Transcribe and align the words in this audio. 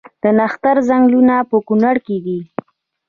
د 0.23 0.23
نښتر 0.37 0.75
ځنګلونه 0.87 1.35
په 1.49 1.57
کنړ 1.67 1.95
کې 2.05 2.17
دي؟ 2.25 2.39